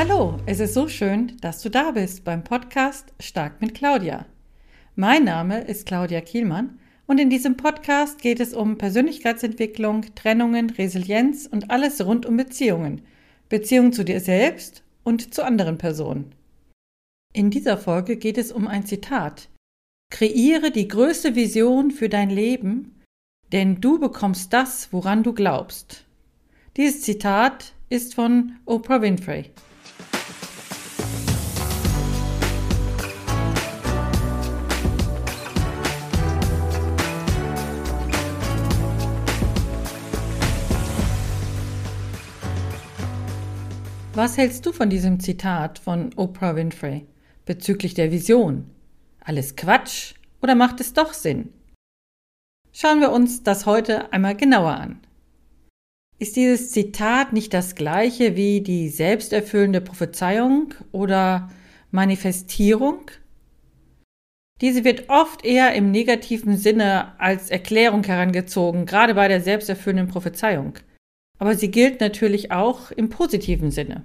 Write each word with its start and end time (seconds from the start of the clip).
Hallo, 0.00 0.38
es 0.46 0.60
ist 0.60 0.74
so 0.74 0.86
schön, 0.86 1.36
dass 1.40 1.60
du 1.60 1.70
da 1.70 1.90
bist 1.90 2.22
beim 2.22 2.44
Podcast 2.44 3.12
Stark 3.18 3.60
mit 3.60 3.74
Claudia. 3.74 4.26
Mein 4.94 5.24
Name 5.24 5.62
ist 5.62 5.86
Claudia 5.86 6.20
Kielmann 6.20 6.78
und 7.08 7.18
in 7.18 7.30
diesem 7.30 7.56
Podcast 7.56 8.20
geht 8.20 8.38
es 8.38 8.54
um 8.54 8.78
Persönlichkeitsentwicklung, 8.78 10.06
Trennungen, 10.14 10.70
Resilienz 10.70 11.48
und 11.50 11.72
alles 11.72 12.06
rund 12.06 12.26
um 12.26 12.36
Beziehungen. 12.36 13.02
Beziehungen 13.48 13.92
zu 13.92 14.04
dir 14.04 14.20
selbst 14.20 14.84
und 15.02 15.34
zu 15.34 15.44
anderen 15.44 15.78
Personen. 15.78 16.32
In 17.32 17.50
dieser 17.50 17.76
Folge 17.76 18.18
geht 18.18 18.38
es 18.38 18.52
um 18.52 18.68
ein 18.68 18.86
Zitat. 18.86 19.48
Kreiere 20.12 20.70
die 20.70 20.86
größte 20.86 21.34
Vision 21.34 21.90
für 21.90 22.08
dein 22.08 22.30
Leben, 22.30 23.02
denn 23.50 23.80
du 23.80 23.98
bekommst 23.98 24.52
das, 24.52 24.92
woran 24.92 25.24
du 25.24 25.32
glaubst. 25.32 26.04
Dieses 26.76 27.02
Zitat 27.02 27.72
ist 27.88 28.14
von 28.14 28.52
Oprah 28.64 29.02
Winfrey. 29.02 29.50
Was 44.18 44.36
hältst 44.36 44.66
du 44.66 44.72
von 44.72 44.90
diesem 44.90 45.20
Zitat 45.20 45.78
von 45.78 46.10
Oprah 46.16 46.56
Winfrey 46.56 47.06
bezüglich 47.46 47.94
der 47.94 48.10
Vision? 48.10 48.68
Alles 49.20 49.54
Quatsch 49.54 50.14
oder 50.42 50.56
macht 50.56 50.80
es 50.80 50.92
doch 50.92 51.12
Sinn? 51.12 51.50
Schauen 52.72 52.98
wir 53.00 53.12
uns 53.12 53.44
das 53.44 53.64
heute 53.64 54.12
einmal 54.12 54.34
genauer 54.34 54.72
an. 54.72 54.98
Ist 56.18 56.34
dieses 56.34 56.72
Zitat 56.72 57.32
nicht 57.32 57.54
das 57.54 57.76
gleiche 57.76 58.34
wie 58.34 58.60
die 58.60 58.88
selbsterfüllende 58.88 59.80
Prophezeiung 59.80 60.74
oder 60.90 61.48
Manifestierung? 61.92 63.12
Diese 64.60 64.82
wird 64.82 65.10
oft 65.10 65.44
eher 65.44 65.74
im 65.74 65.92
negativen 65.92 66.56
Sinne 66.56 67.16
als 67.20 67.50
Erklärung 67.50 68.02
herangezogen, 68.02 68.84
gerade 68.84 69.14
bei 69.14 69.28
der 69.28 69.40
selbsterfüllenden 69.40 70.08
Prophezeiung. 70.08 70.74
Aber 71.38 71.54
sie 71.54 71.70
gilt 71.70 72.00
natürlich 72.00 72.50
auch 72.50 72.90
im 72.90 73.10
positiven 73.10 73.70
Sinne. 73.70 74.02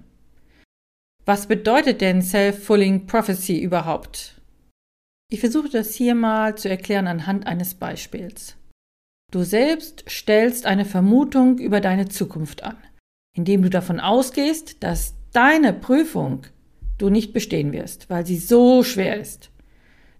Was 1.25 1.47
bedeutet 1.47 2.01
denn 2.01 2.21
Self-Fulfilling 2.21 3.07
Prophecy 3.07 3.57
überhaupt? 3.57 4.41
Ich 5.31 5.39
versuche 5.39 5.69
das 5.69 5.95
hier 5.95 6.15
mal 6.15 6.57
zu 6.57 6.69
erklären 6.69 7.07
anhand 7.07 7.47
eines 7.47 7.75
Beispiels. 7.75 8.57
Du 9.31 9.43
selbst 9.43 10.03
stellst 10.09 10.65
eine 10.65 10.83
Vermutung 10.83 11.59
über 11.59 11.79
deine 11.79 12.09
Zukunft 12.09 12.63
an, 12.63 12.75
indem 13.37 13.61
du 13.61 13.69
davon 13.69 14.01
ausgehst, 14.01 14.83
dass 14.83 15.13
deine 15.31 15.71
Prüfung 15.71 16.45
du 16.97 17.09
nicht 17.09 17.31
bestehen 17.31 17.71
wirst, 17.71 18.09
weil 18.09 18.25
sie 18.25 18.37
so 18.37 18.83
schwer 18.83 19.17
ist. 19.17 19.49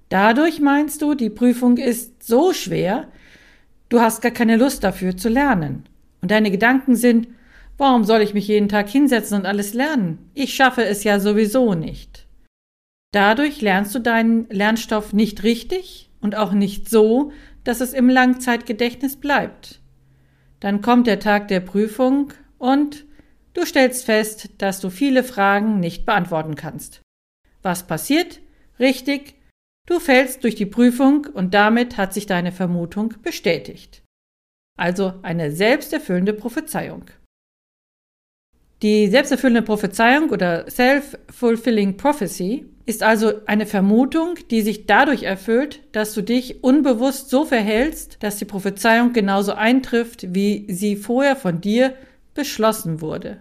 Dadurch 0.08 0.62
meinst 0.62 1.02
du, 1.02 1.16
die 1.16 1.30
Prüfung 1.30 1.76
ist 1.78 2.24
so 2.24 2.54
schwer, 2.54 3.10
du 3.90 4.00
hast 4.00 4.22
gar 4.22 4.32
keine 4.32 4.56
Lust 4.56 4.86
dafür 4.86 5.18
zu 5.18 5.28
lernen. 5.28 5.84
Und 6.22 6.32
deine 6.32 6.50
Gedanken 6.50 6.96
sind, 6.96 7.28
warum 7.78 8.04
soll 8.04 8.22
ich 8.22 8.34
mich 8.34 8.48
jeden 8.48 8.70
Tag 8.70 8.90
hinsetzen 8.90 9.40
und 9.40 9.46
alles 9.46 9.74
lernen? 9.74 10.30
Ich 10.34 10.54
schaffe 10.54 10.84
es 10.86 11.04
ja 11.04 11.20
sowieso 11.20 11.74
nicht. 11.74 12.28
Dadurch 13.12 13.62
lernst 13.62 13.94
du 13.94 14.00
deinen 14.00 14.50
Lernstoff 14.50 15.14
nicht 15.14 15.44
richtig 15.44 16.10
und 16.22 16.36
auch 16.36 16.52
nicht 16.54 16.90
so, 16.90 17.32
dass 17.64 17.82
es 17.82 17.94
im 17.94 18.10
Langzeitgedächtnis 18.10 19.18
bleibt. 19.18 19.82
Dann 20.60 20.82
kommt 20.82 21.08
der 21.08 21.20
Tag 21.20 21.48
der 21.48 21.60
Prüfung 21.60 22.34
und 22.58 23.06
du 23.54 23.66
stellst 23.66 24.06
fest, 24.06 24.50
dass 24.58 24.80
du 24.80 24.90
viele 24.90 25.24
Fragen 25.24 25.80
nicht 25.80 26.06
beantworten 26.06 26.56
kannst. 26.56 27.02
Was 27.62 27.86
passiert? 27.86 28.40
Richtig, 28.80 29.36
du 29.88 30.00
fällst 30.00 30.44
durch 30.44 30.56
die 30.56 30.66
Prüfung 30.66 31.28
und 31.32 31.54
damit 31.54 31.98
hat 31.98 32.14
sich 32.14 32.26
deine 32.26 32.52
Vermutung 32.52 33.14
bestätigt 33.22 34.04
also 34.76 35.14
eine 35.22 35.52
selbsterfüllende 35.52 36.34
Prophezeiung. 36.34 37.06
Die 38.84 39.08
selbsterfüllende 39.08 39.62
Prophezeiung 39.62 40.30
oder 40.30 40.70
Self-Fulfilling 40.70 41.96
Prophecy 41.96 42.66
ist 42.86 43.02
also 43.02 43.32
eine 43.46 43.66
Vermutung, 43.66 44.36
die 44.52 44.62
sich 44.62 44.88
dadurch 44.88 45.24
erfüllt, 45.24 45.80
dass 45.94 46.14
du 46.14 46.22
dich 46.22 46.66
unbewusst 46.66 47.30
so 47.30 47.46
verhältst, 47.46 48.22
dass 48.22 48.36
die 48.36 48.46
Prophezeiung 48.46 49.14
genauso 49.14 49.54
eintrifft, 49.54 50.36
wie 50.36 50.66
sie 50.68 50.98
vorher 50.98 51.38
von 51.38 51.62
dir 51.62 51.96
beschlossen 52.34 53.00
wurde. 53.00 53.40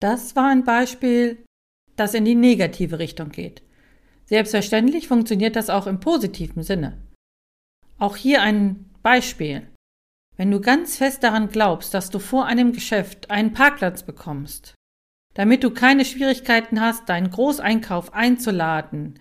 Das 0.00 0.34
war 0.34 0.48
ein 0.50 0.64
Beispiel, 0.64 1.38
das 1.94 2.14
in 2.14 2.24
die 2.24 2.34
negative 2.34 2.98
Richtung 2.98 3.28
geht. 3.28 3.62
Selbstverständlich 4.24 5.06
funktioniert 5.06 5.54
das 5.54 5.70
auch 5.70 5.86
im 5.86 6.00
positiven 6.00 6.64
Sinne. 6.64 6.98
Auch 7.98 8.16
hier 8.16 8.42
ein 8.42 8.90
Beispiel. 9.04 9.68
Wenn 10.36 10.50
du 10.50 10.60
ganz 10.60 10.96
fest 10.96 11.22
daran 11.22 11.48
glaubst, 11.48 11.94
dass 11.94 12.10
du 12.10 12.18
vor 12.18 12.46
einem 12.46 12.72
Geschäft 12.72 13.30
einen 13.30 13.52
Parkplatz 13.52 14.02
bekommst, 14.02 14.74
damit 15.34 15.62
du 15.62 15.70
keine 15.70 16.04
Schwierigkeiten 16.04 16.80
hast, 16.80 17.08
deinen 17.08 17.30
Großeinkauf 17.30 18.14
einzuladen, 18.14 19.18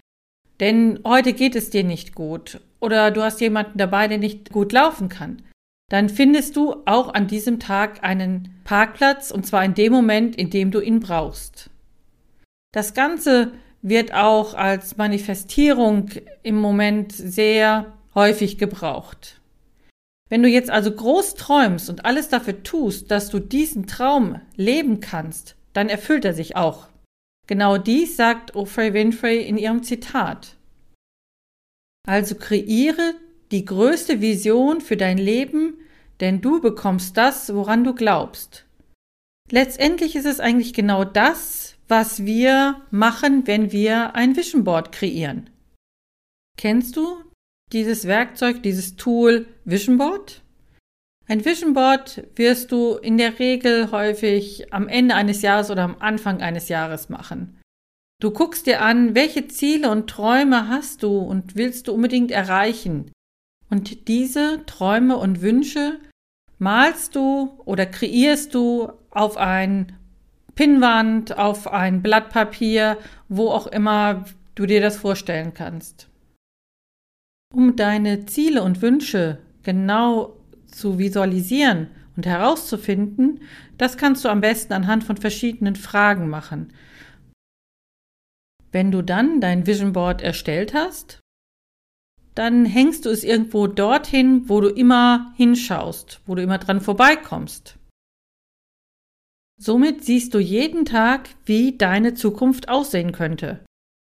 denn 0.59 0.99
heute 1.05 1.33
geht 1.33 1.55
es 1.55 1.69
dir 1.69 1.83
nicht 1.83 2.15
gut 2.15 2.61
oder 2.79 3.11
du 3.11 3.23
hast 3.23 3.41
jemanden 3.41 3.77
dabei, 3.77 4.07
der 4.07 4.19
nicht 4.19 4.51
gut 4.51 4.71
laufen 4.71 5.09
kann, 5.09 5.41
dann 5.89 6.07
findest 6.07 6.55
du 6.55 6.75
auch 6.85 7.13
an 7.13 7.27
diesem 7.27 7.59
Tag 7.59 8.03
einen 8.03 8.61
Parkplatz 8.63 9.31
und 9.31 9.45
zwar 9.45 9.65
in 9.65 9.73
dem 9.73 9.91
Moment, 9.91 10.37
in 10.37 10.49
dem 10.49 10.71
du 10.71 10.79
ihn 10.79 11.01
brauchst. 11.01 11.69
Das 12.73 12.93
Ganze 12.93 13.51
wird 13.81 14.13
auch 14.13 14.53
als 14.53 14.95
Manifestierung 14.95 16.09
im 16.43 16.55
Moment 16.55 17.11
sehr 17.11 17.91
häufig 18.15 18.57
gebraucht. 18.57 19.40
Wenn 20.31 20.43
du 20.43 20.47
jetzt 20.47 20.69
also 20.69 20.89
groß 20.89 21.35
träumst 21.35 21.89
und 21.89 22.05
alles 22.05 22.29
dafür 22.29 22.63
tust, 22.63 23.11
dass 23.11 23.29
du 23.29 23.39
diesen 23.39 23.85
Traum 23.85 24.39
leben 24.55 25.01
kannst, 25.01 25.57
dann 25.73 25.89
erfüllt 25.89 26.23
er 26.23 26.33
sich 26.33 26.55
auch. 26.55 26.87
Genau 27.47 27.77
dies 27.77 28.15
sagt 28.15 28.55
Oprah 28.55 28.93
Winfrey 28.93 29.41
in 29.41 29.57
ihrem 29.57 29.83
Zitat. 29.83 30.55
Also 32.07 32.35
kreiere 32.35 33.15
die 33.51 33.65
größte 33.65 34.21
Vision 34.21 34.79
für 34.79 34.95
dein 34.95 35.17
Leben, 35.17 35.73
denn 36.21 36.39
du 36.39 36.61
bekommst 36.61 37.17
das, 37.17 37.53
woran 37.53 37.83
du 37.83 37.93
glaubst. 37.93 38.65
Letztendlich 39.49 40.15
ist 40.15 40.25
es 40.25 40.39
eigentlich 40.39 40.73
genau 40.73 41.03
das, 41.03 41.75
was 41.89 42.23
wir 42.23 42.79
machen, 42.89 43.47
wenn 43.47 43.73
wir 43.73 44.15
ein 44.15 44.37
Vision 44.37 44.63
Board 44.63 44.93
kreieren. 44.93 45.49
Kennst 46.57 46.95
du 46.95 47.21
dieses 47.73 48.05
Werkzeug, 48.05 48.63
dieses 48.63 48.95
Tool 48.95 49.47
Vision 49.65 49.97
Board. 49.97 50.41
Ein 51.27 51.45
Vision 51.45 51.73
Board 51.73 52.27
wirst 52.35 52.71
du 52.71 52.95
in 52.95 53.17
der 53.17 53.39
Regel 53.39 53.91
häufig 53.91 54.73
am 54.73 54.87
Ende 54.87 55.15
eines 55.15 55.41
Jahres 55.41 55.71
oder 55.71 55.83
am 55.83 55.95
Anfang 55.99 56.41
eines 56.41 56.67
Jahres 56.67 57.09
machen. 57.09 57.57
Du 58.21 58.31
guckst 58.31 58.67
dir 58.67 58.81
an, 58.81 59.15
welche 59.15 59.47
Ziele 59.47 59.89
und 59.89 60.09
Träume 60.09 60.67
hast 60.67 61.03
du 61.03 61.17
und 61.17 61.55
willst 61.55 61.87
du 61.87 61.93
unbedingt 61.93 62.31
erreichen. 62.31 63.11
Und 63.69 64.07
diese 64.07 64.63
Träume 64.65 65.17
und 65.17 65.41
Wünsche 65.41 65.99
malst 66.59 67.15
du 67.15 67.59
oder 67.65 67.85
kreierst 67.85 68.53
du 68.53 68.91
auf 69.09 69.37
ein 69.37 69.97
Pinnwand, 70.53 71.37
auf 71.37 71.67
ein 71.67 72.03
Blatt 72.03 72.29
Papier, 72.29 72.97
wo 73.29 73.49
auch 73.49 73.65
immer 73.65 74.25
du 74.53 74.65
dir 74.65 74.81
das 74.81 74.97
vorstellen 74.97 75.53
kannst. 75.55 76.10
Um 77.51 77.75
deine 77.75 78.25
Ziele 78.25 78.63
und 78.63 78.81
Wünsche 78.81 79.39
genau 79.63 80.37
zu 80.67 80.97
visualisieren 80.97 81.87
und 82.15 82.25
herauszufinden, 82.25 83.41
das 83.77 83.97
kannst 83.97 84.23
du 84.23 84.29
am 84.29 84.41
besten 84.41 84.73
anhand 84.73 85.03
von 85.03 85.17
verschiedenen 85.17 85.75
Fragen 85.75 86.29
machen. 86.29 86.73
Wenn 88.71 88.91
du 88.91 89.01
dann 89.01 89.41
dein 89.41 89.67
Vision 89.67 89.91
Board 89.91 90.21
erstellt 90.21 90.73
hast, 90.73 91.19
dann 92.35 92.65
hängst 92.65 93.05
du 93.05 93.09
es 93.09 93.25
irgendwo 93.25 93.67
dorthin, 93.67 94.47
wo 94.47 94.61
du 94.61 94.69
immer 94.69 95.33
hinschaust, 95.35 96.21
wo 96.25 96.35
du 96.35 96.41
immer 96.41 96.57
dran 96.57 96.79
vorbeikommst. 96.79 97.77
Somit 99.59 100.05
siehst 100.05 100.33
du 100.33 100.39
jeden 100.39 100.85
Tag, 100.85 101.29
wie 101.45 101.77
deine 101.77 102.13
Zukunft 102.13 102.69
aussehen 102.69 103.11
könnte. 103.11 103.63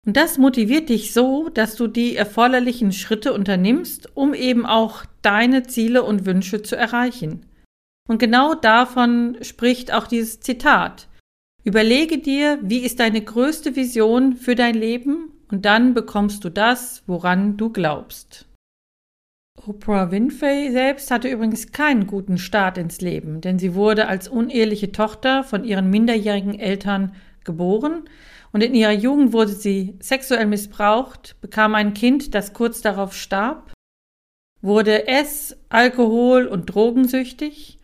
Und 0.07 0.17
das 0.17 0.37
motiviert 0.37 0.89
dich 0.89 1.13
so, 1.13 1.49
dass 1.49 1.77
du 1.77 1.87
die 1.87 2.17
erforderlichen 2.17 2.93
Schritte 2.93 3.33
unternimmst, 3.33 4.11
um 4.17 4.35
eben 4.35 4.67
auch 4.67 5.05
deine 5.23 5.63
Ziele 5.63 6.03
und 6.03 6.27
Wünsche 6.27 6.63
zu 6.63 6.77
erreichen. 6.77 7.47
Und 8.09 8.19
genau 8.19 8.55
davon 8.55 9.39
spricht 9.43 9.93
auch 9.93 10.09
dieses 10.09 10.41
Zitat. 10.41 11.09
Überlege 11.63 12.19
dir, 12.19 12.59
wie 12.63 12.81
ist 12.81 12.99
deine 12.99 13.23
größte 13.23 13.77
Vision 13.77 14.37
für 14.37 14.57
dein 14.57 14.75
Leben 14.75 15.31
und 15.49 15.65
dann 15.65 15.95
bekommst 15.95 16.43
du 16.43 16.49
das, 16.49 17.05
woran 17.07 17.57
du 17.57 17.71
glaubst. 17.71 18.49
Oprah 19.65 20.11
Winfrey 20.11 20.73
selbst 20.73 21.13
hatte 21.13 21.29
übrigens 21.29 21.71
keinen 21.71 22.09
guten 22.09 22.39
Start 22.39 22.79
ins 22.79 23.01
Leben, 23.01 23.41
denn 23.41 23.61
sie 23.61 23.77
wurde 23.77 24.09
als 24.09 24.27
uneheliche 24.27 24.91
Tochter 24.91 25.45
von 25.45 25.63
ihren 25.63 25.89
minderjährigen 25.89 26.59
Eltern 26.59 27.15
geboren 27.45 28.05
und 28.53 28.63
in 28.63 28.75
ihrer 28.75 28.93
Jugend 28.93 29.33
wurde 29.33 29.53
sie 29.53 29.97
sexuell 30.01 30.47
missbraucht, 30.47 31.37
bekam 31.41 31.75
ein 31.75 31.95
Kind, 31.95 32.35
das 32.35 32.53
kurz 32.53 32.81
darauf 32.83 33.15
starb, 33.15 33.73
wurde 34.61 35.09
ess-, 35.09 35.57
alkohol- 35.69 36.47
und 36.47 36.67
drogensüchtig 36.67 37.79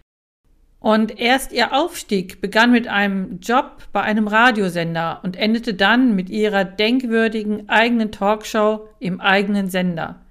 und 0.80 1.18
erst 1.18 1.52
ihr 1.52 1.72
Aufstieg 1.72 2.40
begann 2.40 2.70
mit 2.70 2.86
einem 2.86 3.40
Job 3.40 3.88
bei 3.92 4.02
einem 4.02 4.28
Radiosender 4.28 5.20
und 5.24 5.36
endete 5.36 5.74
dann 5.74 6.14
mit 6.14 6.30
ihrer 6.30 6.64
denkwürdigen 6.64 7.68
eigenen 7.68 8.12
Talkshow 8.12 8.88
im 9.00 9.20
eigenen 9.20 9.68
Sender. 9.68 10.24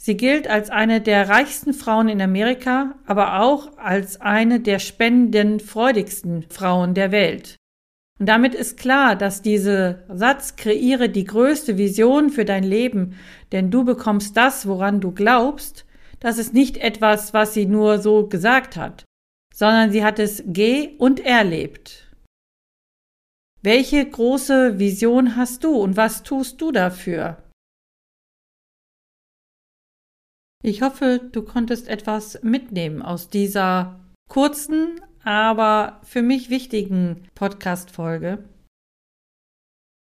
Sie 0.00 0.16
gilt 0.16 0.48
als 0.48 0.70
eine 0.70 1.00
der 1.00 1.28
reichsten 1.28 1.74
Frauen 1.74 2.08
in 2.08 2.20
Amerika, 2.20 2.94
aber 3.06 3.40
auch 3.40 3.76
als 3.76 4.20
eine 4.20 4.60
der 4.60 4.78
spendenfreudigsten 4.78 6.46
Frauen 6.48 6.94
der 6.94 7.12
Welt. 7.12 7.56
Und 8.22 8.26
damit 8.26 8.54
ist 8.54 8.76
klar, 8.76 9.16
dass 9.16 9.42
dieser 9.42 10.04
Satz 10.06 10.54
kreiere 10.54 11.08
die 11.08 11.24
größte 11.24 11.76
Vision 11.76 12.30
für 12.30 12.44
dein 12.44 12.62
Leben, 12.62 13.16
denn 13.50 13.72
du 13.72 13.84
bekommst 13.84 14.36
das, 14.36 14.68
woran 14.68 15.00
du 15.00 15.10
glaubst, 15.10 15.86
das 16.20 16.38
ist 16.38 16.54
nicht 16.54 16.76
etwas, 16.76 17.34
was 17.34 17.52
sie 17.52 17.66
nur 17.66 17.98
so 17.98 18.28
gesagt 18.28 18.76
hat, 18.76 19.04
sondern 19.52 19.90
sie 19.90 20.04
hat 20.04 20.20
es 20.20 20.44
geh 20.46 20.94
und 20.98 21.18
erlebt. 21.18 22.14
Welche 23.60 24.08
große 24.08 24.78
Vision 24.78 25.34
hast 25.34 25.64
du 25.64 25.74
und 25.74 25.96
was 25.96 26.22
tust 26.22 26.60
du 26.60 26.70
dafür? 26.70 27.42
Ich 30.62 30.82
hoffe, 30.82 31.28
du 31.32 31.42
konntest 31.42 31.88
etwas 31.88 32.40
mitnehmen 32.44 33.02
aus 33.02 33.30
dieser 33.30 33.98
kurzen, 34.28 35.00
aber 35.24 36.00
für 36.02 36.22
mich 36.22 36.50
wichtigen 36.50 37.28
Podcast-Folge. 37.34 38.44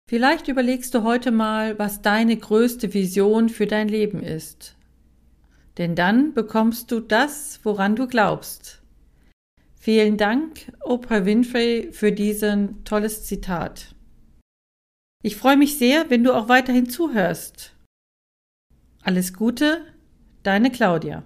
Vielleicht 0.09 0.49
überlegst 0.49 0.95
du 0.95 1.03
heute 1.03 1.31
mal, 1.31 1.79
was 1.79 2.03
deine 2.03 2.37
größte 2.37 2.93
Vision 2.93 3.49
für 3.49 3.67
dein 3.67 3.89
Leben 3.89 4.23
ist. 4.23 4.77
Denn 5.79 5.95
dann 5.95 6.35
bekommst 6.35 6.91
du 6.91 7.01
das, 7.01 7.61
woran 7.63 7.97
du 7.97 8.07
glaubst. 8.07 8.83
Vielen 9.77 10.17
Dank, 10.17 10.73
Oprah 10.81 11.25
Winfrey, 11.25 11.93
für 11.93 12.13
diesen 12.13 12.85
tolles 12.85 13.25
Zitat. 13.25 13.95
Ich 15.23 15.37
freue 15.37 15.57
mich 15.57 15.79
sehr, 15.79 16.11
wenn 16.11 16.25
du 16.25 16.35
auch 16.35 16.49
weiterhin 16.49 16.89
zuhörst. 16.89 17.75
Alles 19.03 19.33
Gute, 19.33 19.87
Deine 20.43 20.73
Claudia. 20.73 21.23